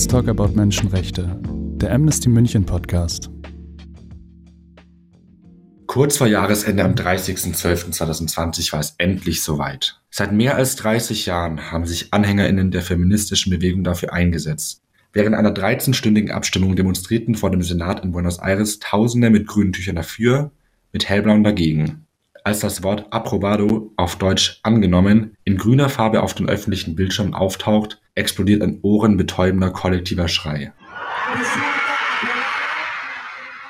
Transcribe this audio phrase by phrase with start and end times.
[0.00, 3.28] Let's Talk About Menschenrechte, der Amnesty München Podcast.
[5.86, 10.00] Kurz vor Jahresende am 30.12.2020 war es endlich soweit.
[10.08, 14.80] Seit mehr als 30 Jahren haben sich AnhängerInnen der feministischen Bewegung dafür eingesetzt.
[15.12, 19.96] Während einer 13-stündigen Abstimmung demonstrierten vor dem Senat in Buenos Aires Tausende mit grünen Tüchern
[19.96, 20.50] dafür,
[20.94, 22.06] mit hellblauen dagegen.
[22.42, 28.00] Als das Wort Aprobado auf Deutsch angenommen in grüner Farbe auf den öffentlichen Bildschirmen auftaucht,
[28.14, 30.72] explodiert ein ohrenbetäubender kollektiver Schrei.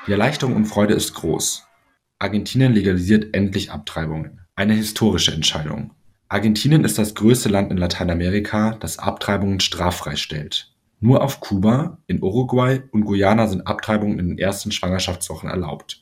[0.07, 1.67] Die Erleichterung und Freude ist groß.
[2.19, 4.41] Argentinien legalisiert endlich Abtreibungen.
[4.55, 5.91] Eine historische Entscheidung.
[6.29, 10.73] Argentinien ist das größte Land in Lateinamerika, das Abtreibungen straffrei stellt.
[11.01, 16.00] Nur auf Kuba, in Uruguay und Guyana sind Abtreibungen in den ersten Schwangerschaftswochen erlaubt.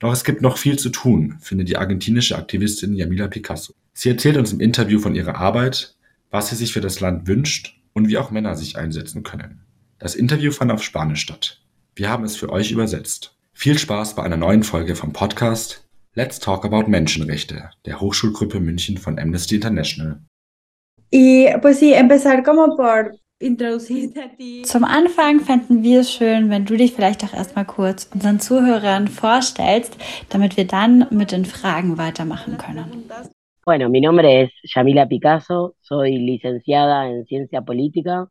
[0.00, 3.74] Doch es gibt noch viel zu tun, findet die argentinische Aktivistin Yamila Picasso.
[3.92, 5.94] Sie erzählt uns im Interview von ihrer Arbeit,
[6.30, 9.60] was sie sich für das Land wünscht und wie auch Männer sich einsetzen können.
[9.98, 11.60] Das Interview fand auf Spanisch statt.
[11.94, 13.36] Wir haben es für euch übersetzt.
[13.52, 18.96] Viel Spaß bei einer neuen Folge vom Podcast Let's Talk About Menschenrechte der Hochschulgruppe München
[18.96, 20.20] von Amnesty International.
[21.12, 23.12] Y pues sí, empezar como por
[24.64, 29.08] zum Anfang fänden wir es schön, wenn du dich vielleicht auch erstmal kurz unseren Zuhörern
[29.08, 29.96] vorstellst,
[30.28, 33.08] damit wir dann mit den Fragen weitermachen können.
[33.64, 38.28] Bueno, mi nombre es Yamila Picasso, soy licenciada en Ciencia Política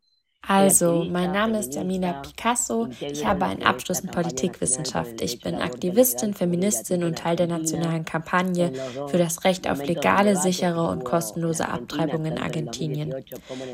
[0.48, 2.88] also, mein Name ist Jamina Picasso.
[3.00, 5.20] Ich habe einen Abschluss in Politikwissenschaft.
[5.20, 8.72] Ich bin Aktivistin, Feministin und Teil der nationalen Kampagne
[9.06, 13.14] für das Recht auf legale, sichere und kostenlose Abtreibung in Argentinien.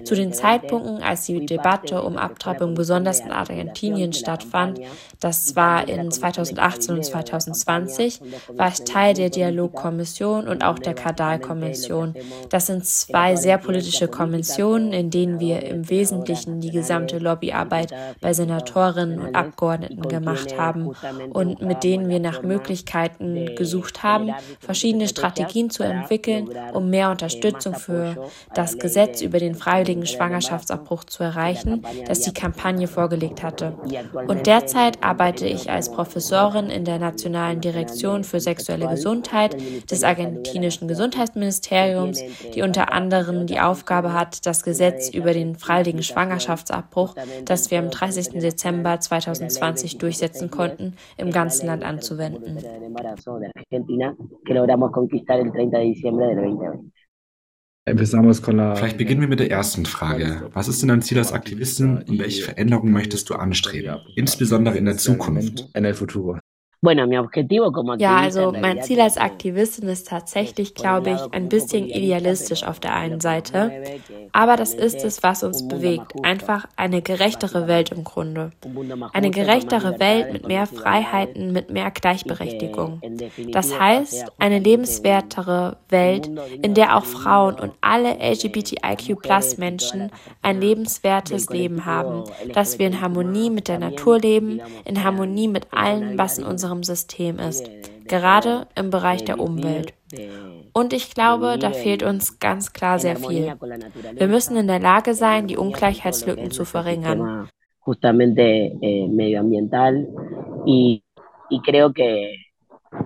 [0.05, 4.81] Zu den Zeitpunkten, als die Debatte um Abtreibung besonders in Argentinien stattfand,
[5.21, 8.21] das war in 2018 und 2020,
[8.55, 12.15] war ich Teil der Dialogkommission und auch der Kadal-Kommission.
[12.51, 18.33] Das sind zwei sehr politische Kommissionen, in denen wir im Wesentlichen die gesamte Lobbyarbeit bei
[18.33, 20.93] Senatorinnen und Abgeordneten gemacht haben
[21.33, 27.75] und mit denen wir nach Möglichkeiten gesucht haben, verschiedene Strategien zu entwickeln, um mehr Unterstützung
[27.75, 33.75] für das Gesetz über den freiwilligen Schwangerschaftsabbruch zu erreichen, das die Kampagne vorgelegt hatte.
[34.27, 39.57] Und derzeit arbeite ich als Professorin in der Nationalen Direktion für sexuelle Gesundheit
[39.91, 42.21] des argentinischen Gesundheitsministeriums,
[42.55, 47.15] die unter anderem die Aufgabe hat, das Gesetz über den freiwilligen Schwangerschaftsabbruch Schwangerschaftsabbruch,
[47.45, 48.41] das wir am 30.
[48.41, 52.59] Dezember 2020 durchsetzen konnten, im ganzen Land anzuwenden.
[57.89, 60.51] Vielleicht beginnen wir mit der ersten Frage.
[60.53, 64.87] Was ist denn dein Ziel als Aktivistin und welche Veränderungen möchtest du anstreben, insbesondere in
[64.87, 65.69] der Zukunft?
[66.83, 72.95] Ja, also mein Ziel als Aktivistin ist tatsächlich, glaube ich, ein bisschen idealistisch auf der
[72.95, 73.73] einen Seite.
[74.33, 76.13] Aber das ist es, was uns bewegt.
[76.23, 78.53] Einfach eine gerechtere Welt im Grunde.
[79.13, 83.01] Eine gerechtere Welt mit mehr Freiheiten, mit mehr Gleichberechtigung.
[83.53, 86.31] Das heißt, eine lebenswertere Welt,
[86.63, 90.11] in der auch Frauen und alle LGBTIQ-Plus-Menschen
[90.43, 95.73] ein lebenswertes Leben haben, dass wir in Harmonie mit der Natur leben, in Harmonie mit
[95.73, 97.71] allem, was in unserem unserem System ist,
[98.07, 99.95] gerade im Bereich der Umwelt.
[100.73, 103.55] Und ich glaube, da fehlt uns ganz klar sehr viel.
[104.15, 107.49] Wir müssen in der Lage sein, die Ungleichheitslücken zu verringern.
[107.87, 110.09] Justamente eh, medioambiental
[110.67, 111.05] y,
[111.51, 112.35] y creo que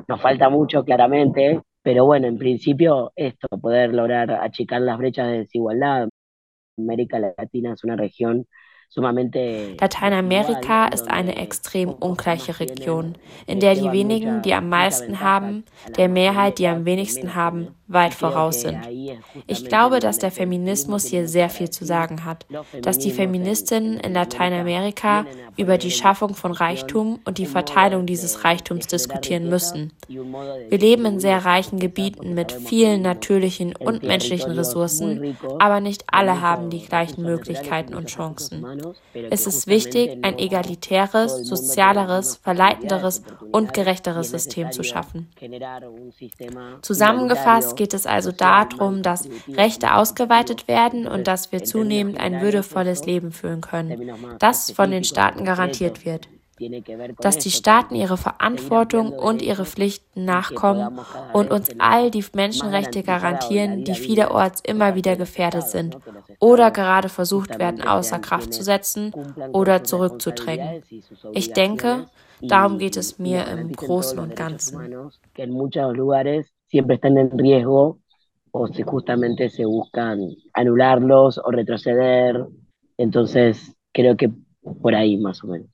[0.09, 5.39] nos falta mucho claramente, pero bueno, en principio esto, poder lograr achicar las brechas de
[5.41, 6.09] desigualdad.
[6.79, 8.47] América Latina es una región
[8.97, 13.15] Lateinamerika ist eine extrem ungleiche Region,
[13.47, 15.65] in der die wenigen, die am meisten haben,
[15.97, 18.79] der Mehrheit, die am wenigsten haben, weit voraus sind.
[19.47, 22.47] Ich glaube, dass der Feminismus hier sehr viel zu sagen hat,
[22.83, 28.87] dass die Feministinnen in Lateinamerika über die Schaffung von Reichtum und die Verteilung dieses Reichtums
[28.87, 29.93] diskutieren müssen.
[30.09, 36.41] Wir leben in sehr reichen Gebieten mit vielen natürlichen und menschlichen Ressourcen, aber nicht alle
[36.41, 38.65] haben die gleichen Möglichkeiten und Chancen.
[39.31, 45.29] Es ist wichtig, ein egalitäres, sozialeres, verleitenderes und gerechteres System zu schaffen.
[46.83, 53.07] Zusammengefasst geht es also darum, dass Rechte ausgeweitet werden und dass wir zunehmend ein würdevolles
[53.07, 56.29] Leben führen können, das von den Staaten garantiert wird
[57.21, 61.01] dass die Staaten ihre Verantwortung und ihre Pflichten nachkommen
[61.33, 65.97] und uns all die Menschenrechte garantieren, die vielerorts immer wieder gefährdet sind
[66.39, 69.15] oder gerade versucht werden außer Kraft zu setzen
[69.53, 70.83] oder zurückzudrängen.
[71.33, 72.11] Ich denke,
[72.43, 75.11] darum geht es mir im Großen und Ganzen.
[78.53, 80.21] O si justamente se buscan
[80.53, 82.47] anularlos o retroceder.
[82.97, 84.31] Entonces, creo que
[84.83, 85.69] por ahí más o menos.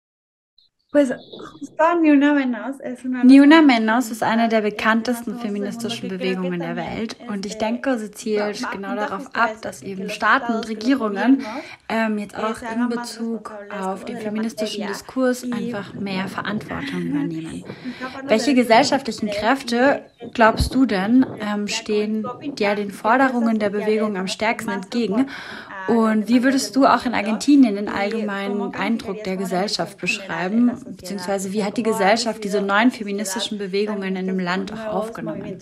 [0.97, 1.13] Pues
[1.61, 6.75] justo Ni Una Menos ist Ni Una Menos ist eine der bekanntesten feministischen Bewegungen der
[6.75, 7.19] Welt.
[7.29, 11.45] und ich denke, sie zielt genau darauf ab, dass eben Staaten und Regierungen
[11.91, 17.65] ähm, jetzt auch in Bezug auf den feministischen Diskurs einfach mehr Verantwortung übernehmen.
[18.25, 20.01] Welche gesellschaftlichen Kräfte,
[20.33, 22.27] glaubst du denn, ähm, stehen
[22.59, 25.27] ja den Forderungen der Bewegung am stärksten entgegen
[25.89, 29.99] und wie würdest du auch in Argentinien den allgemeinen Eindruck der Gesellschaft?
[29.99, 31.65] Beziehungsweise wie
[34.17, 35.59] in dem Land auch aufgenommen?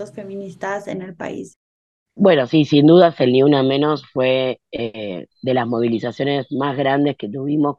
[2.16, 7.16] Bueno, sí, sin dudas el Ni Una Menos fue eh, de las movilizaciones más grandes
[7.16, 7.76] que tuvimos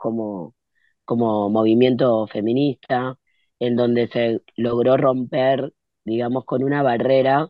[1.05, 3.17] como movimiento feminista,
[3.59, 7.49] en donde se logró romper, digamos, con una barrera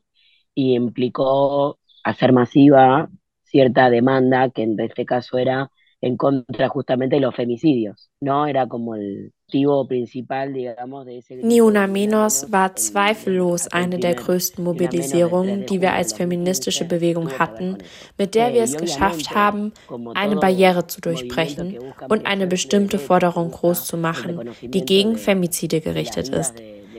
[0.53, 3.09] y implicó hacer masiva
[3.55, 5.71] cierta demanda que en este caso era
[6.01, 8.45] en contra justamente de los femicidios, ¿no?
[8.47, 11.37] Era como el motivo principal, digamos, de ese...
[11.37, 17.77] Ni una menos war zweifellos eine der größten Mobilisierungen, die wir als feministische Bewegung hatten,
[18.17, 19.71] mit der wir es geschafft haben,
[20.15, 21.77] eine Barriere zu durchbrechen
[22.09, 26.55] und eine bestimmte Forderung groß zu machen, die gegen Femizide gerichtet ist.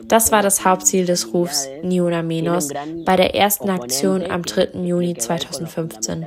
[0.09, 2.69] Das war das Hauptziel des Rufs Ni Una Menos
[3.05, 4.79] bei der ersten Aktion am 3.
[4.85, 6.27] Juni 2015.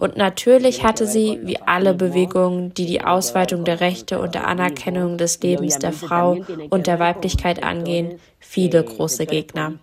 [0.00, 5.18] Und natürlich hatte sie, wie alle Bewegungen, die die Ausweitung der Rechte und der Anerkennung
[5.18, 6.38] des Lebens der Frau
[6.70, 9.74] und der Weiblichkeit angehen, viele große Gegner.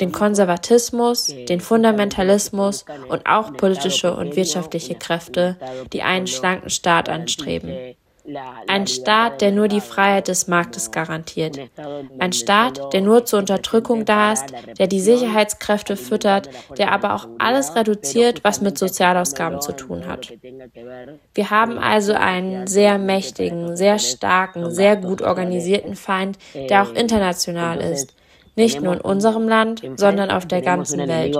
[0.00, 5.56] Den Konservatismus, den Fundamentalismus und auch politische und wirtschaftliche Kräfte,
[5.92, 7.96] die einen schlanken Staat anstreben.
[8.66, 11.58] Ein Staat, der nur die Freiheit des Marktes garantiert.
[12.18, 17.28] Ein Staat, der nur zur Unterdrückung da ist, der die Sicherheitskräfte füttert, der aber auch
[17.38, 20.32] alles reduziert, was mit Sozialausgaben zu tun hat.
[21.34, 27.80] Wir haben also einen sehr mächtigen, sehr starken, sehr gut organisierten Feind, der auch international
[27.80, 28.14] ist
[28.56, 31.32] nicht nur in unserem Land, sondern auf der ganzen Welt.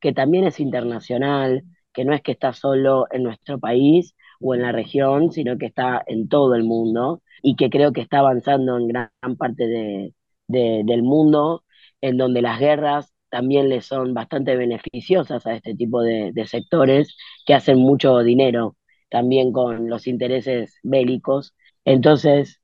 [0.00, 4.62] que también es internacional, que no es que está solo en nuestro país o en
[4.62, 8.76] la región, sino que está en todo el mundo y que creo que está avanzando
[8.78, 10.14] en gran parte de,
[10.48, 11.64] del mundo,
[12.00, 17.16] en donde las guerras también le son bastante beneficiosas a este tipo de, de sectores
[17.46, 18.76] que hacen mucho dinero
[19.08, 21.54] también con los intereses bélicos.
[21.84, 22.59] Entonces,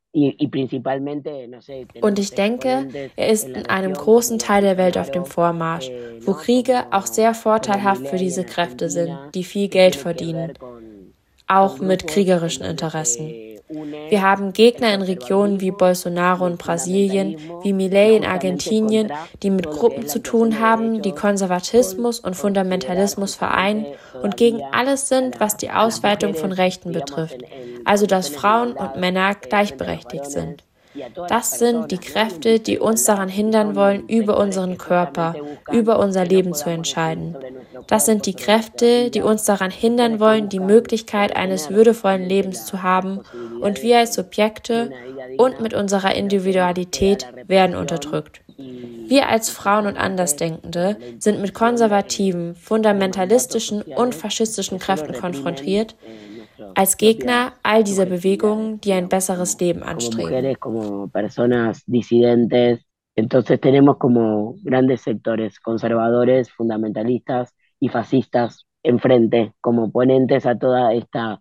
[2.01, 5.91] Und ich denke, er ist in einem großen Teil der Welt auf dem Vormarsch,
[6.21, 10.55] wo Kriege auch sehr vorteilhaft für diese Kräfte sind, die viel Geld verdienen,
[11.47, 13.46] auch mit kriegerischen Interessen.
[13.69, 19.11] Wir haben Gegner in Regionen wie Bolsonaro in Brasilien, wie Milei in Argentinien,
[19.43, 23.87] die mit Gruppen zu tun haben, die Konservatismus und Fundamentalismus vereinen
[24.23, 27.39] und gegen alles sind, was die Ausweitung von Rechten betrifft,
[27.85, 30.63] also dass Frauen und Männer gleichberechtigt sind.
[31.29, 35.35] Das sind die Kräfte, die uns daran hindern wollen, über unseren Körper,
[35.71, 37.37] über unser Leben zu entscheiden.
[37.87, 42.83] Das sind die Kräfte, die uns daran hindern wollen, die Möglichkeit eines würdevollen Lebens zu
[42.83, 43.21] haben
[43.61, 44.91] und wir als Subjekte
[45.39, 48.41] und mit unserer Individualität werden unterdrückt.
[48.59, 55.95] Wir als Frauen und Andersdenkende sind mit konservativen, fundamentalistischen und faschistischen Kräften konfrontiert,
[56.75, 60.57] als Gegner all dieser Bewegungen, die ein besseres Leben anstreben.
[63.17, 71.41] Entonces tenemos como grandes sectores conservadores, fundamentalistas y fascistas enfrente, como oponentes a toda esta,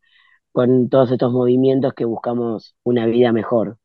[0.51, 3.77] con todos estos movimientos que buscamos una vida mejor.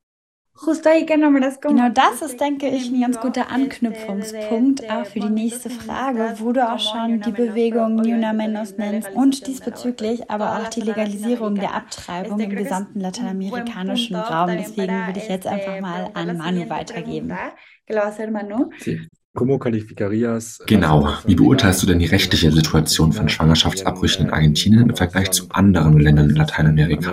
[1.75, 6.53] Genau das ist, denke ich, ein ganz guter Anknüpfungspunkt auch für die nächste Frage, wo
[6.53, 11.75] du auch schon die Bewegung Nuna Menos nennst und diesbezüglich aber auch die Legalisierung der
[11.75, 14.51] Abtreibung im gesamten lateinamerikanischen Raum.
[14.57, 17.29] Deswegen würde ich jetzt einfach mal an Manu weitergeben.
[20.67, 21.09] Genau.
[21.25, 25.99] Wie beurteilst du denn die rechtliche Situation von Schwangerschaftsabbrüchen in Argentinien im Vergleich zu anderen
[26.01, 27.13] Ländern in Lateinamerika?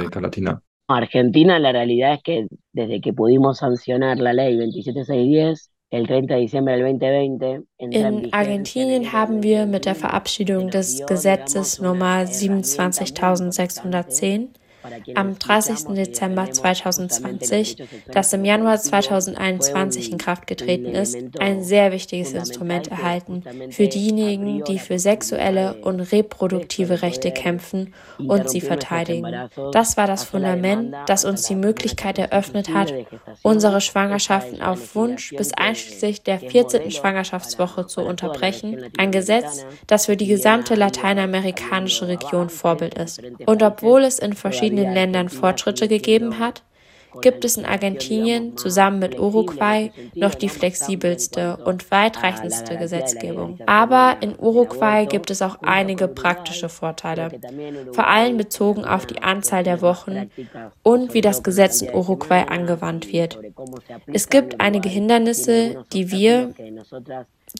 [0.88, 6.40] Argentina, la realidad es que desde que pudimos sancionar la ley 27610, el 30 de
[6.40, 14.54] diciembre del 2020, in Argentinien haben wir mit der Verabschiedung des Gesetzes Nummer 27610
[15.16, 15.96] am 30.
[15.96, 17.78] Dezember 2020,
[18.12, 24.64] das im Januar 2021 in Kraft getreten ist, ein sehr wichtiges Instrument erhalten für diejenigen,
[24.64, 29.50] die für sexuelle und reproduktive Rechte kämpfen und sie verteidigen.
[29.72, 32.94] Das war das Fundament, das uns die Möglichkeit eröffnet hat,
[33.42, 36.92] unsere Schwangerschaften auf Wunsch bis einschließlich der 14.
[36.92, 38.86] Schwangerschaftswoche zu unterbrechen.
[38.98, 43.22] Ein Gesetz, das für die gesamte lateinamerikanische Region Vorbild ist.
[43.46, 46.64] Und obwohl es in verschiedenen Ländern Fortschritte gegeben hat,
[47.22, 53.60] gibt es in Argentinien zusammen mit Uruguay noch die flexibelste und weitreichendste Gesetzgebung.
[53.66, 57.30] Aber in Uruguay gibt es auch einige praktische Vorteile,
[57.94, 60.30] vor allem bezogen auf die Anzahl der Wochen
[60.84, 63.40] und wie das Gesetz in Uruguay angewandt wird.
[64.08, 66.54] Es gibt einige Hindernisse, die wir,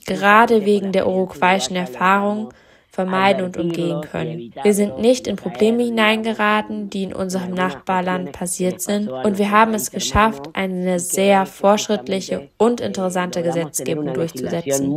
[0.06, 2.54] gerade wegen der uruguayischen Erfahrung,
[2.98, 4.52] vermeiden und umgehen können.
[4.64, 9.76] Wir sind nicht in Probleme hineingeraten, die in unserem Nachbarland passiert sind, und wir haben
[9.76, 14.88] es geschafft, eine sehr fortschrittliche und interessante Gesetzgebung durchzusetzen.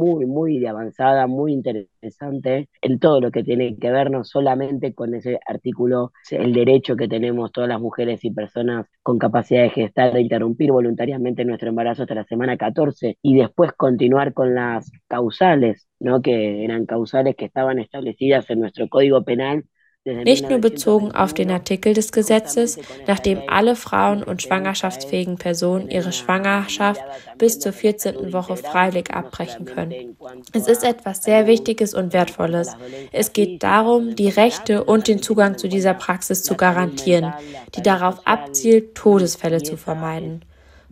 [2.83, 7.09] en todo lo que tiene que ver no solamente con ese artículo, el derecho que
[7.09, 12.03] tenemos todas las mujeres y personas con capacidad de gestar, de interrumpir voluntariamente nuestro embarazo
[12.03, 16.21] hasta la semana 14 y después continuar con las causales, ¿no?
[16.23, 19.65] que eran causales que estaban establecidas en nuestro Código Penal
[20.05, 26.13] Nicht nur bezogen auf den Artikel des Gesetzes, nachdem alle Frauen und schwangerschaftsfähigen Personen ihre
[26.13, 27.03] Schwangerschaft
[27.37, 28.33] bis zur 14.
[28.33, 30.17] Woche freiwillig abbrechen können.
[30.55, 32.79] Es ist etwas sehr Wichtiges und Wertvolles.
[33.13, 37.35] Es geht darum, die Rechte und den Zugang zu dieser Praxis zu garantieren,
[37.75, 40.47] die darauf abzielt, Todesfälle zu vermeiden.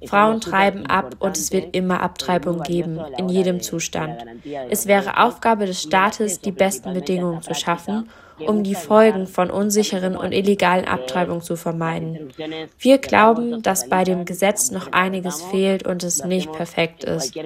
[0.07, 4.25] Frauen treiben ab und es wird immer Abtreibung geben, in jedem Zustand.
[4.71, 8.09] Es wäre Aufgabe des Staates, die besten Bedingungen zu schaffen
[8.47, 12.33] um die Folgen von unsicheren und illegalen Abtreibungen zu vermeiden.
[12.79, 17.39] Wir glauben, dass bei dem Gesetz noch einiges fehlt und es nicht perfekt ist,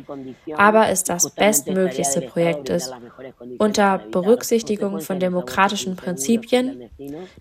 [0.57, 2.93] aber es das bestmöglichste Projekt ist,
[3.59, 6.91] unter Berücksichtigung von demokratischen Prinzipien,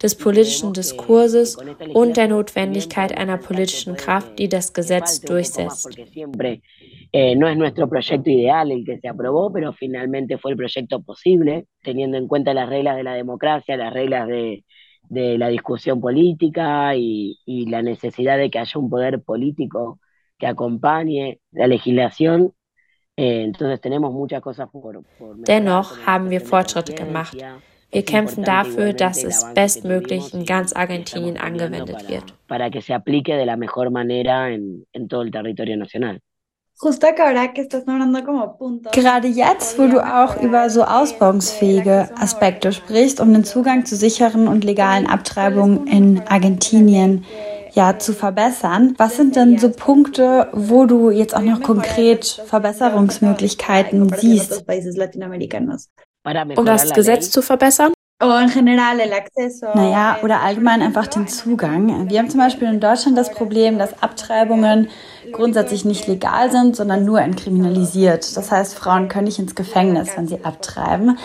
[0.01, 1.57] des politischen Diskurses
[1.93, 5.89] und der Notwendigkeit einer politischen Kraft, die das Gesetz durchsetzt.
[7.13, 11.01] Eh, no es nuestro proyecto ideal el que se aprobó, pero finalmente fue el proyecto
[11.01, 14.63] posible, teniendo en cuenta las reglas de la democracia, las reglas de,
[15.09, 19.99] de la discusión política y, y, la necesidad de que haya un poder político
[20.37, 22.53] que acompañe la legislación.
[23.17, 27.35] Eh, entonces tenemos muchas cosas por, por Dennoch haben wir Fortschritte gemacht.
[27.91, 32.33] Wir kämpfen dafür, dass es bestmöglich in ganz Argentinien angewendet wird.
[32.47, 36.21] Para que se aplique de la mejor manera en, en todo el territorio nacional.
[38.91, 44.47] Gerade jetzt, wo du auch über so ausbauungsfähige Aspekte sprichst, um den Zugang zu sicheren
[44.47, 47.23] und legalen Abtreibungen in Argentinien
[47.73, 54.11] ja zu verbessern, was sind denn so Punkte, wo du jetzt auch noch konkret Verbesserungsmöglichkeiten
[54.17, 54.65] siehst?
[56.55, 57.93] Um das Gesetz zu verbessern?
[59.73, 62.09] Naja, oder allgemein einfach den Zugang.
[62.09, 64.89] Wir haben zum Beispiel in Deutschland das Problem, dass Abtreibungen
[65.31, 68.35] grundsätzlich nicht legal sind, sondern nur entkriminalisiert.
[68.37, 71.17] Das heißt, Frauen können nicht ins Gefängnis, wenn sie abtreiben.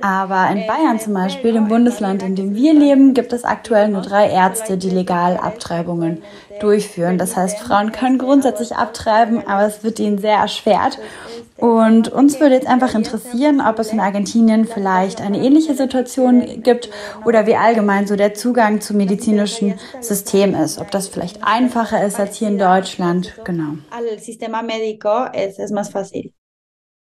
[0.00, 4.02] Aber in Bayern zum Beispiel, dem Bundesland, in dem wir leben, gibt es aktuell nur
[4.02, 6.22] drei Ärzte, die legal Abtreibungen
[6.60, 7.18] durchführen.
[7.18, 10.98] Das heißt, Frauen können grundsätzlich abtreiben, aber es wird ihnen sehr erschwert.
[11.56, 16.90] Und uns würde jetzt einfach interessieren, ob es in Argentinien vielleicht eine ähnliche Situation gibt
[17.24, 20.80] oder wie allgemein so der Zugang zum medizinischen System ist.
[20.80, 23.38] Ob das vielleicht einfacher ist als hier in Deutschland.
[23.44, 23.74] Genau.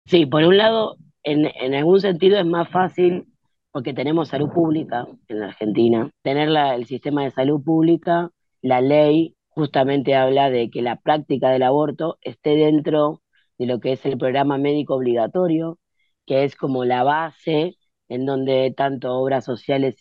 [0.09, 3.25] Sí, por un lado, en, en algún sentido es más fácil
[3.71, 6.09] porque tenemos salud pública en la Argentina.
[6.23, 8.31] Tener la, el sistema de salud pública,
[8.67, 13.21] la ley justamente habla de que la práctica del aborto esté dentro
[13.57, 15.79] de lo que es el programa médico obligatorio,
[16.25, 17.77] que es como la base
[18.09, 19.97] en donde tanto obras sociales,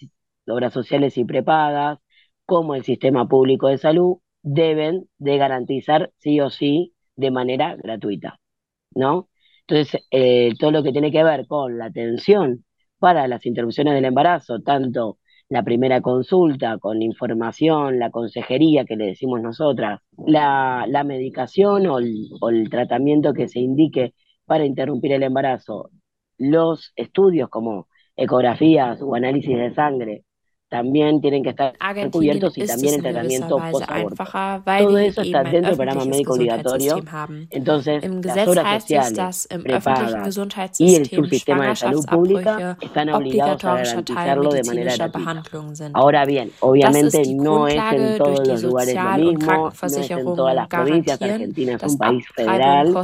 [0.47, 1.99] obras sociales y prepagas
[2.45, 8.39] como el sistema público de salud deben de garantizar sí o sí de manera gratuita,
[8.95, 9.29] ¿no?
[9.67, 12.65] Entonces, eh, todo lo que tiene que ver con la atención
[12.99, 15.19] para las interrupciones del embarazo, tanto
[15.49, 21.99] la primera consulta con información, la consejería que le decimos nosotras, la, la medicación o
[21.99, 25.91] el, o el tratamiento que se indique para interrumpir el embarazo,
[26.39, 30.25] los estudios como ecografías o análisis de sangre
[30.69, 31.75] también tienen que estar
[32.11, 36.97] cubiertos y también el tratamiento post Todo eso está dentro del programa médico obligatorio.
[37.51, 40.39] Entonces, las obras sociales, prepagas
[40.79, 45.43] y el subsistema de salud pública están obligados a garantizarlo de manera gratuita.
[45.93, 50.55] Ahora bien, obviamente no es en todos los lugares lo mismo, no es en todas
[50.55, 51.23] las provincias.
[51.23, 52.95] Argentina es un país federal,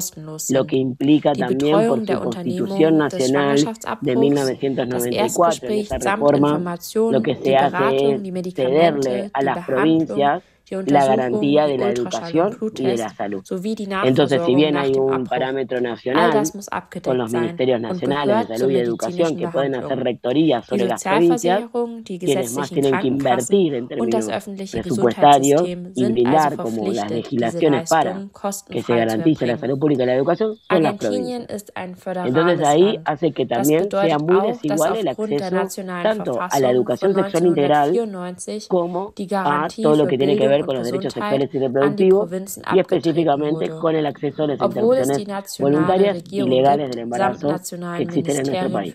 [0.50, 3.58] lo que implica también por su Constitución Nacional
[4.00, 6.76] de 1994, en esa reforma,
[7.10, 10.42] lo que se hace es cederle a las provincias
[10.86, 13.42] la garantía de la educación y de la salud.
[14.04, 16.42] Entonces, si bien hay un parámetro nacional
[17.02, 21.64] con los ministerios nacionales de salud y educación que pueden hacer rectorías sobre las provincias,
[22.04, 24.28] quienes más tienen que invertir en términos
[24.70, 28.26] presupuestarios y brindar como las legislaciones para
[28.68, 31.72] que se garantice la salud pública y la educación son las provincias.
[32.24, 35.56] Entonces ahí hace que también sea muy desigual el acceso
[36.02, 37.92] tanto a la educación sexual integral
[38.68, 42.30] como a todo lo que tiene que ver con los derechos sexuales y reproductivos
[42.74, 47.48] y específicamente con el acceso a las interrupciones voluntarias y legales del embarazo
[47.96, 48.94] que existen en nuestro país.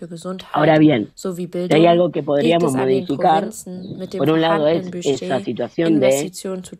[0.52, 1.10] Ahora bien,
[1.70, 3.48] hay algo que podríamos modificar,
[4.16, 6.30] por un lado es esa situación de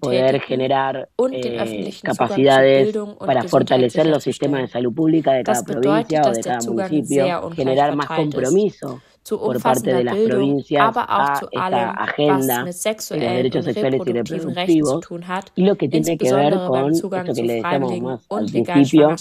[0.00, 6.32] poder generar eh, capacidades para fortalecer los sistemas de salud pública de cada provincia o
[6.32, 9.00] de cada municipio, generar más compromiso
[9.36, 15.06] por parte de las provincias a esta agenda de los derechos sexuales y reproductivos
[15.54, 19.16] y lo que tiene que ver con esto que le decíamos más al principio,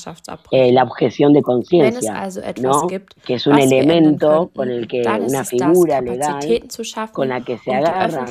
[0.51, 2.29] eh, la objeción de conciencia,
[2.61, 2.87] ¿no?
[2.87, 6.39] que es un elemento con el que una figura legal
[7.11, 8.25] con la que se agarran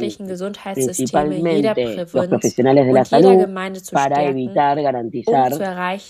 [0.75, 3.47] principalmente los profesionales de la salud
[3.93, 5.53] para evitar garantizar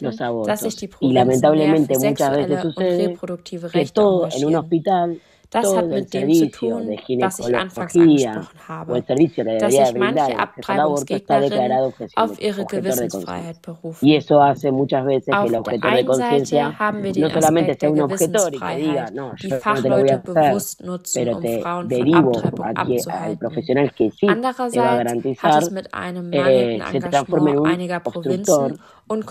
[0.00, 0.76] los abortos.
[1.00, 3.16] Y lamentablemente muchas veces sucede
[3.72, 5.20] que todo en un hospital
[5.50, 6.88] Das hat mit dem zu tun,
[7.20, 14.06] was ich anfangs angesprochen habe, dass sich manche Abtreibungsgegnerinnen auf ihre Gewissensfreiheit berufen.
[14.06, 19.12] Auf der einen Seite haben wir den Aspekt der Gewissensfreiheit,
[19.42, 23.48] die Fachleute bewusst nutzen, um Frauen von Abtreibung abzuhalten.
[24.26, 29.22] Andererseits hat es mit einem mangelnden Engagement einiger Provinzen un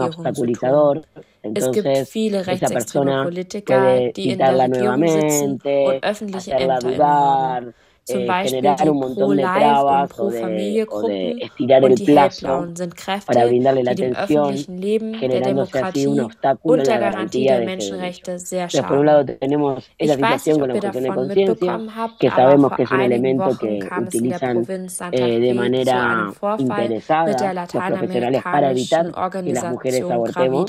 [0.00, 1.06] obstaculizador.
[1.42, 2.16] Entonces,
[2.48, 3.28] esa persona
[3.66, 7.74] puede quitarla nuevamente, hacerla dudar,
[8.10, 12.68] Zum eh, generar un montón de trabas o de, o de, estirar el plazo
[13.26, 14.56] para brindarle la atención,
[15.18, 20.14] generándose así un obstáculo en la garantía de ese Entonces, por un lado tenemos esa
[20.14, 21.80] situación con la objeción de conciencia,
[22.18, 24.64] que sabemos que es un elemento que utilizan
[25.12, 30.66] eh, de manera interesada los profesionales para evitar que las mujeres abortemos.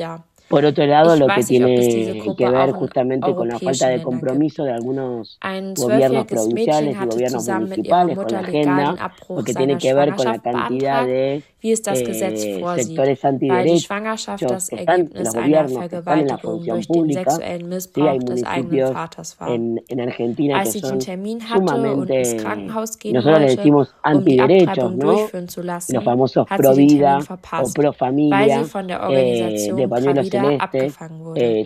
[0.51, 4.73] Por otro lado, lo que tiene que ver justamente con la falta de compromiso de
[4.73, 5.39] algunos
[5.77, 10.39] gobiernos provinciales y gobiernos municipales con la agenda, lo que tiene que ver con la
[10.39, 16.87] cantidad de wie es das Gesetz vorsieht, weil die Schwangerschaft das Ergebnis einer Vergewaltigung durch
[16.87, 19.49] den sexuellen Missbrauch des eigenen Vaters war.
[19.49, 23.61] Als ich den Termin hatte und ins Krankenhaus gehen wollte,
[24.03, 29.01] um die Abtreibung durchführen zu lassen, hat sie den Termin verpasst, weil sie von der
[29.03, 31.63] Organisation Pravida abgefangen wurde.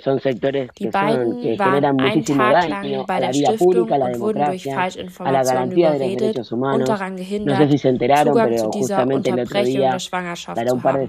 [0.78, 6.88] Die beiden waren einen Tag lang bei der Stiftung und wurden durch Falschinformationen überredet und
[6.88, 7.72] daran gehindert,
[8.26, 11.08] Zugang zu dieser Unterbrechung der Schwangerschaft zu haben.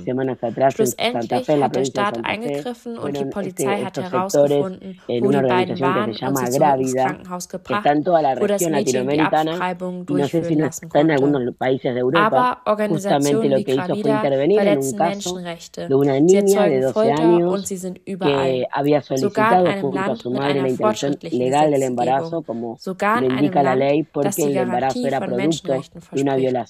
[0.70, 6.38] Schlussendlich hat der Staat eingegriffen und die Polizei hat herausgefunden, wo die beiden waren und
[6.38, 7.84] sie zurück ins Krankenhaus gebracht,
[8.38, 11.16] wo das Mädchen die Abtreibung durchführen lassen konnte.
[12.14, 15.90] Aber Organisationen wie Gravida verletzen Menschenrechte.
[16.26, 18.66] Sie erzeugen Folter und sie sind überall.
[19.14, 22.76] Sogar in einem Land mit einer fortschrittlichen Gesetzgebung.
[22.78, 26.66] Sogar in einem Land, das die Garantie von Menschenrechten verspricht.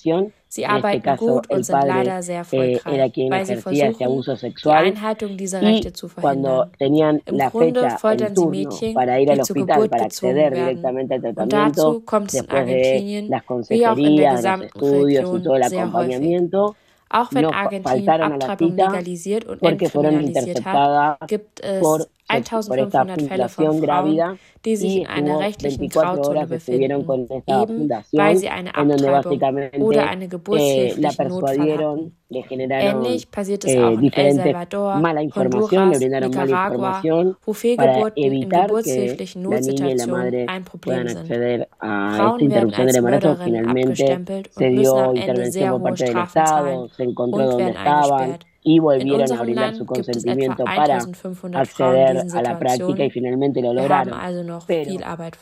[0.49, 5.93] Sie arbeiten gut und sind leider sehr erfolgreich, weil sie versuchen, die Einhaltung dieser Rechte
[5.93, 6.71] zu verhindern.
[6.79, 11.37] Im Grunde foltern sie Mädchen, die zur Geburt gezwungen werden.
[11.37, 13.29] Und dazu kommt es in Argentinien,
[13.69, 16.53] wie auch in der gesamten Region, sehr häufig.
[17.09, 24.77] Auch wenn Argentinien Abtreibung legalisiert und entkriminalisiert hat, gibt es 1500 Fälle von Frauen, die
[24.77, 26.91] sich in einer rechtlichen Grauzone befinden,
[27.47, 29.41] eben weil sie eine Abtreibung
[29.81, 32.17] oder eine geburtshilfliche Notfall hatten.
[32.29, 35.01] Ähnlich passiert es auch in El Salvador,
[35.37, 37.01] Honduras, Nicaragua,
[37.45, 41.29] wo Fehlgeburten in geburtshilflichen Notsituationen ein Problem sind.
[41.29, 47.77] Frauen werden als Mörderinnen abgestempelt und müssen am Ende sehr hohe Strafen zahlen und werden
[47.77, 48.47] eingesperrt.
[48.69, 50.99] Y volvieron a brindar su consentimiento para
[51.55, 54.19] acceder a la práctica y finalmente lo lograron.
[54.67, 54.91] Pero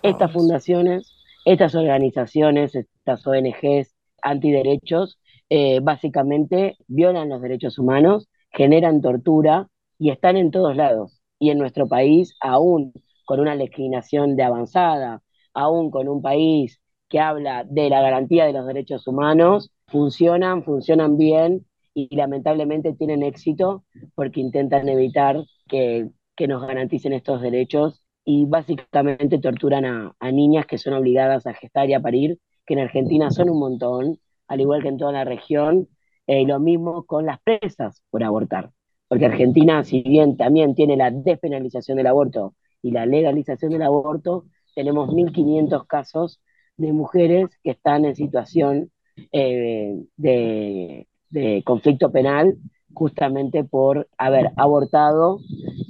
[0.03, 5.19] estas fundaciones estas organizaciones, estas ONGs antiderechos,
[5.51, 11.21] eh, básicamente violan los derechos humanos, generan tortura y están en todos lados.
[11.39, 12.93] Y en nuestro país, aún
[13.27, 18.55] con una legislación de avanzada, aún con un país que habla de la garantía de
[18.55, 26.11] los derechos humanos, funcionan, funcionan bien y lamentablemente tienen éxito porque intentan evitar que,
[26.49, 31.95] nos garanticen estos derechos y básicamente torturan a, niñas que son obligadas a gestar y
[31.95, 35.89] a parir, que en Argentina son un montón, al igual que en toda la región,
[36.27, 38.73] eh, lo mismo con las presas por abortar.
[39.09, 44.47] Porque Argentina, si bien también tiene la despenalización del aborto y la legalización del aborto,
[44.75, 46.41] tenemos 1.500 casos
[46.77, 48.91] de mujeres que están en situación
[49.31, 51.07] eh, de,
[51.65, 52.57] conflicto penal
[52.95, 55.41] justamente por haber abortado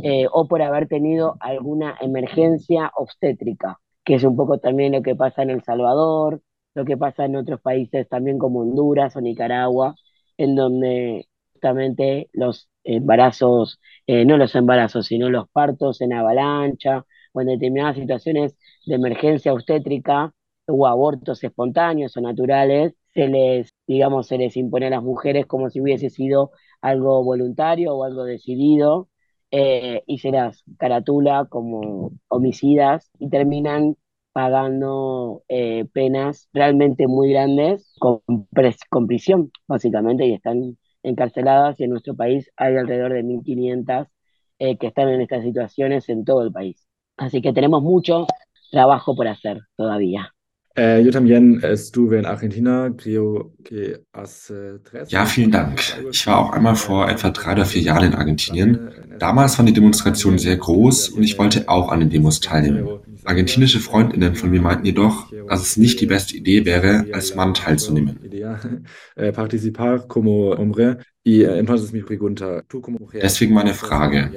[0.02, 5.14] eh, o por haber tenido alguna emergencia obstétrica, que es un poco también lo que
[5.14, 6.42] pasa en El Salvador,
[6.74, 9.94] lo que pasa en otros países también como Honduras o Nicaragua,
[10.37, 17.40] en donde justamente los embarazos, eh, no los embarazos, sino los partos en avalancha o
[17.40, 20.33] en determinadas situaciones de emergencia obstétrica
[20.66, 25.70] o abortos espontáneos o naturales, se les, digamos, se les impone a las mujeres como
[25.70, 29.09] si hubiese sido algo voluntario o algo decidido
[29.51, 33.97] eh, y se las caratula como homicidas y terminan
[34.33, 38.20] pagando eh, penas realmente muy grandes con,
[38.90, 44.09] con prisión, básicamente, y están encarceladas y en nuestro país hay alrededor de 1.500
[44.59, 46.87] eh, que están en estas situaciones en todo el país.
[47.16, 48.27] Así que tenemos mucho
[48.73, 50.35] trabajo por hacer todavía.
[50.76, 55.08] Äh, Jutta Mien, du in Argentina, creo que hace tres.
[55.10, 55.80] Ja, vielen Dank.
[56.10, 58.90] Ich war auch einmal vor etwa drei oder vier Jahren in Argentinien.
[59.20, 62.88] Damals waren die Demonstrationen sehr groß und ich wollte auch an den Demos teilnehmen.
[63.24, 67.54] Argentinische Freundinnen von mir meinten jedoch, dass es nicht die beste Idee wäre, als Mann
[67.54, 68.18] teilzunehmen.
[69.16, 69.33] Äh,
[73.22, 74.30] Deswegen meine Frage.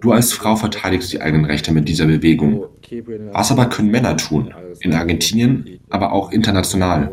[0.00, 2.66] Du als Frau verteidigst die eigenen Rechte mit dieser Bewegung.
[3.32, 4.52] Was aber können Männer tun?
[4.80, 7.12] In Argentinien, aber auch international.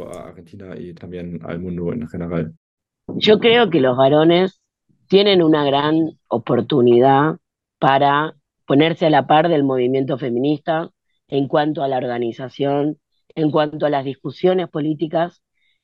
[3.17, 4.62] Yo creo que los varones
[5.07, 7.38] tienen una gran oportunidad
[7.79, 8.35] para
[8.65, 10.89] ponerse a la par del movimiento feminista
[11.27, 12.99] en cuanto a la organización,
[13.35, 15.41] en cuanto a las discusiones políticas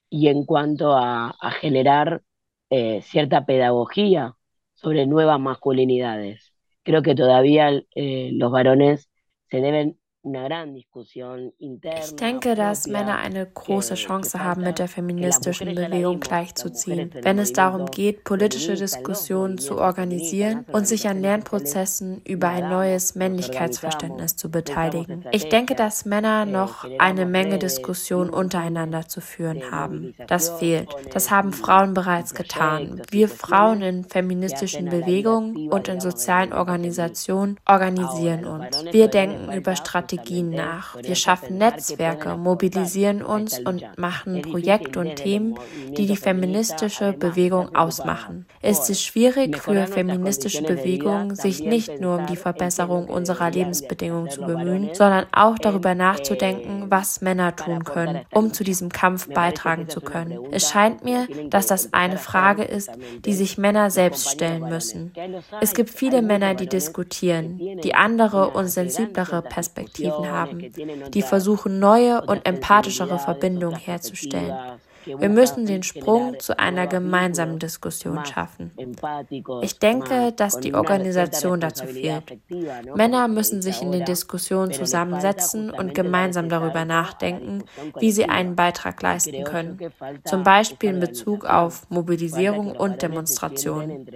[0.09, 2.23] y en cuanto a, generar
[2.69, 4.35] eh, cierta pedagogía
[4.73, 6.53] sobre nuevas masculinidades.
[6.83, 9.09] Creo que todavía eh, los varones
[9.49, 17.11] se deben Ich denke, dass Männer eine große Chance haben, mit der feministischen Bewegung gleichzuziehen,
[17.21, 23.13] wenn es darum geht, politische Diskussionen zu organisieren und sich an Lernprozessen über ein neues
[23.13, 25.25] Männlichkeitsverständnis zu beteiligen.
[25.31, 30.15] Ich denke, dass Männer noch eine Menge Diskussionen untereinander zu führen haben.
[30.25, 30.89] Das fehlt.
[31.13, 33.03] Das haben Frauen bereits getan.
[33.11, 38.85] Wir Frauen in feministischen Bewegungen und in sozialen Organisationen organisieren uns.
[38.91, 40.95] Wir denken über Strategien Strategien nach.
[41.01, 45.55] Wir schaffen Netzwerke, mobilisieren uns und machen Projekte und Themen,
[45.97, 48.45] die die feministische Bewegung ausmachen.
[48.61, 54.41] Es ist schwierig für feministische Bewegungen, sich nicht nur um die Verbesserung unserer Lebensbedingungen zu
[54.41, 60.01] bemühen, sondern auch darüber nachzudenken, was Männer tun können, um zu diesem Kampf beitragen zu
[60.01, 60.39] können.
[60.51, 62.89] Es scheint mir, dass das eine Frage ist,
[63.25, 65.13] die sich Männer selbst stellen müssen.
[65.61, 71.79] Es gibt viele Männer, die diskutieren, die andere und sensiblere Perspektiven Perspektiven haben, die versuchen,
[71.79, 74.59] neue und empathischere Verbindungen herzustellen.
[75.05, 78.71] Wir müssen den Sprung zu einer gemeinsamen Diskussion schaffen.
[79.61, 82.37] Ich denke, dass die Organisation dazu fehlt.
[82.95, 87.63] Männer müssen sich in den Diskussionen zusammensetzen und gemeinsam darüber nachdenken,
[87.99, 89.79] wie sie einen Beitrag leisten können,
[90.25, 94.07] zum Beispiel in Bezug auf Mobilisierung und Demonstrationen.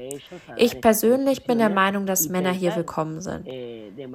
[0.57, 3.47] Ich persönlich bin der Meinung, dass Männer hier willkommen sind.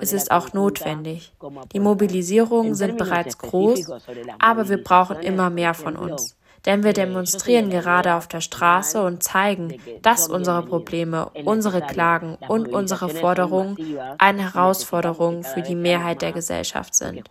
[0.00, 1.32] Es ist auch notwendig.
[1.72, 3.92] Die Mobilisierungen sind bereits groß,
[4.38, 6.36] aber wir brauchen immer mehr von uns.
[6.66, 12.68] Denn wir demonstrieren gerade auf der Straße und zeigen, dass unsere Probleme, unsere Klagen und
[12.68, 13.76] unsere Forderungen
[14.18, 17.22] eine Herausforderung für die Mehrheit der Gesellschaft sind.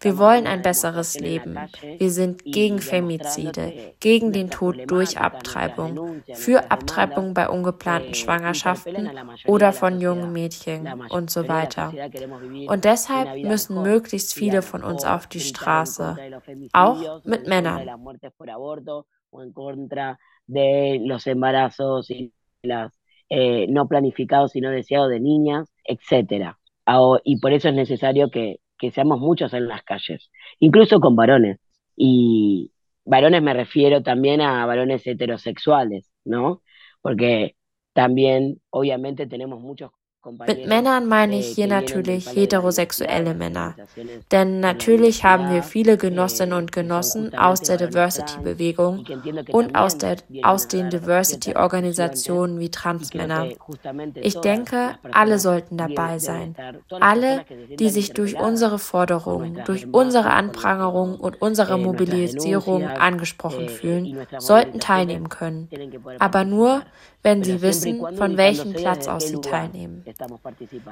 [0.00, 1.56] Wir wollen ein besseres Leben.
[1.98, 9.10] Wir sind gegen Femizide, gegen den Tod durch Abtreibung, für Abtreibung bei ungeplanten Schwangerschaften
[9.46, 11.92] oder von jungen Mädchen und so weiter.
[12.68, 16.16] Und deshalb müssen möglichst viele von uns auf die Straße,
[16.72, 17.88] auch mit Männern.
[19.30, 22.32] O en contra de los embarazos y
[22.62, 22.92] las
[23.28, 26.58] eh, no planificados y no deseados de niñas, etcétera.
[27.24, 31.58] Y por eso es necesario que, que seamos muchos en las calles, incluso con varones.
[31.96, 32.72] Y
[33.04, 36.62] varones me refiero también a varones heterosexuales, ¿no?
[37.02, 37.56] Porque
[37.92, 39.92] también, obviamente, tenemos muchos
[40.46, 43.74] Mit Männern meine ich hier natürlich heterosexuelle Männer.
[44.32, 49.04] Denn natürlich haben wir viele Genossinnen und Genossen aus der Diversity-Bewegung
[49.48, 53.48] und aus, der, aus den Diversity-Organisationen wie Transmänner.
[54.14, 56.54] Ich denke, alle sollten dabei sein.
[56.90, 57.44] Alle,
[57.78, 65.28] die sich durch unsere Forderungen, durch unsere Anprangerung und unsere Mobilisierung angesprochen fühlen, sollten teilnehmen
[65.28, 65.68] können.
[66.18, 66.82] Aber nur,
[67.22, 70.04] wenn sie wissen, von welchem Platz aus sie teilnehmen.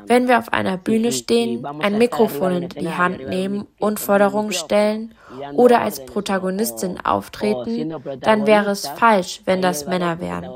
[0.06, 5.14] Wenn wir auf einer Bühne stehen, ein Mikrofon in die Hand nehmen und Forderungen stellen
[5.54, 10.48] oder als Protagonistin auftreten, dann wäre es falsch, wenn das Männer wären.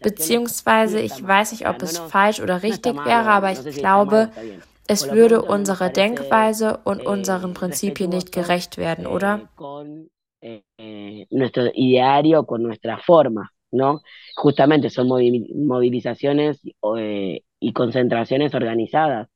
[0.00, 4.30] Beziehungsweise, ich weiß nicht, ob es falsch oder richtig wäre, aber ich glaube,
[4.86, 9.48] es würde unserer Denkweise und unseren Prinzipien nicht gerecht werden, oder?
[11.30, 13.48] Nuestro ideario con nuestra forma.
[14.36, 16.60] Justamente son movilizaciones
[16.98, 19.28] eh, y concentraciones organizadas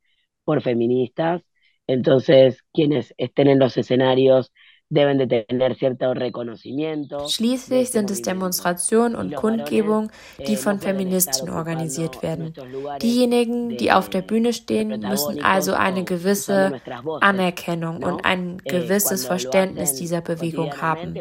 [0.45, 1.43] por feministas,
[1.87, 4.53] entonces quienes estén en los escenarios
[4.91, 7.29] deben de tener cierto reconocimiento.
[7.29, 10.11] Schließlich sind es Demonstrationen und Kundgebungen,
[10.47, 12.55] die von Feministinnen organisiert werden.
[13.03, 16.81] Diejenigen, die auf der Bühne stehen, müssen also eine gewisse
[17.21, 21.15] Anerkennung und ein gewisses Verständnis dieser Bewegung haben.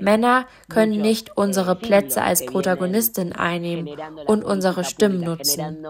[0.00, 3.88] Männer können nicht unsere Plätze als Protagonistin einnehmen
[4.26, 5.86] und unsere Stimmen nutzen.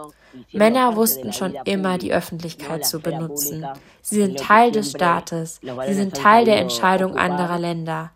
[0.53, 3.67] Männer wussten schon immer, die Öffentlichkeit zu benutzen.
[4.03, 5.61] Sie sind Teil des Staates.
[5.61, 8.13] Sie sind Teil der Entscheidung anderer Länder.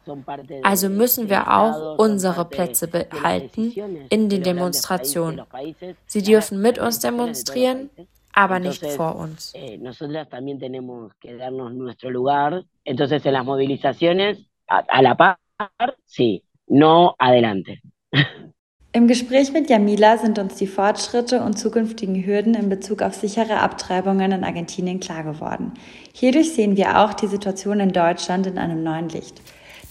[0.63, 3.73] Also müssen wir auch unsere Plätze behalten
[4.11, 5.43] in den Demonstrationen.
[6.07, 7.91] Sie dürfen mit uns demonstrieren,
[8.33, 9.55] aber nicht vor uns.
[9.55, 9.79] Eh.
[12.87, 15.39] Entonces, en las movilizaciones, a la par,
[16.05, 17.81] sí, no adelante.
[18.97, 23.59] Im Gespräch mit Jamila sind uns die Fortschritte und zukünftigen Hürden in Bezug auf sichere
[23.59, 25.73] Abtreibungen in Argentinien klar geworden.
[26.13, 29.43] Hierdurch sehen wir auch die Situation in Deutschland in einem neuen Licht.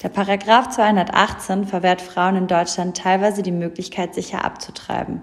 [0.02, 5.20] Der Paragraph 218 verwehrt Frauen in Deutschland teilweise die Möglichkeit, sicher abzutreiben.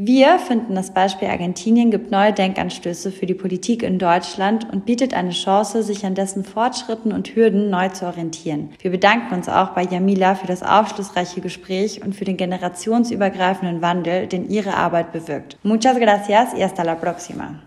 [0.00, 5.12] Wir finden, das Beispiel Argentinien gibt neue Denkanstöße für die Politik in Deutschland und bietet
[5.12, 8.70] eine Chance, sich an dessen Fortschritten und Hürden neu zu orientieren.
[8.80, 14.28] Wir bedanken uns auch bei Jamila für das aufschlussreiche Gespräch und für den generationsübergreifenden Wandel,
[14.28, 15.58] den ihre Arbeit bewirkt.
[15.64, 17.64] Muchas gracias y hasta la próxima.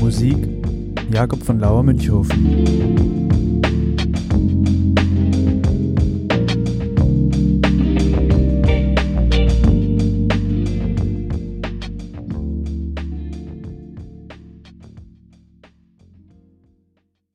[0.00, 0.38] Musik
[1.12, 3.21] Jakob von Lauer Münchhofen.